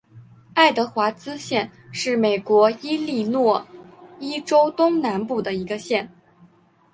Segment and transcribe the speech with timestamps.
[0.55, 3.67] 爱德华兹县是美国伊利诺
[4.19, 6.11] 伊州东南部的一个县。